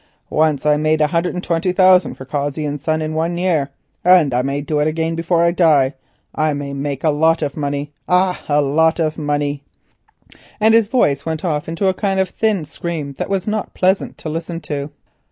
Once 0.31 0.65
I 0.65 0.77
made 0.77 0.99
a 0.99 1.05
hundred 1.05 1.35
and 1.35 1.43
twenty 1.43 1.71
thousand 1.71 2.15
for 2.15 2.25
Cossey's 2.25 2.87
in 2.87 3.13
one 3.13 3.37
year; 3.37 3.69
and 4.03 4.33
I 4.33 4.41
may 4.41 4.59
do 4.61 4.79
it 4.79 4.87
again 4.87 5.13
before 5.13 5.43
I 5.43 5.51
die. 5.51 5.93
I 6.33 6.53
may 6.53 6.73
make 6.73 7.03
a 7.03 7.11
lot 7.11 7.43
of 7.43 7.55
money 7.55 7.93
yet, 8.09 8.09
ah, 8.15 8.43
a 8.49 8.61
lot 8.61 8.99
of 8.99 9.19
money!" 9.19 9.61
and 10.59 10.73
his 10.73 10.87
voice 10.87 11.23
went 11.23 11.45
off 11.45 11.69
into 11.69 11.85
a 11.87 12.23
thin 12.25 12.65
scream 12.65 13.13
that 13.19 13.29
was 13.29 13.47
not 13.47 13.75
pleasant 13.75 14.17
to 14.17 14.29
listen 14.29 14.59
to. 14.61 14.89